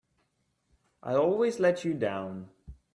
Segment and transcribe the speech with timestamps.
[1.03, 2.49] I'll always let you down!